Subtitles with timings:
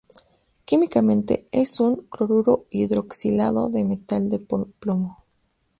[0.65, 5.19] Químicamente es un cloruro hidroxilado de metal de plomo.